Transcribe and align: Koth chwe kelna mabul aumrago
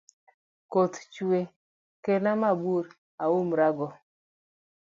Koth 0.71 0.97
chwe 1.13 1.39
kelna 2.03 2.31
mabul 2.41 2.85
aumrago 3.23 3.87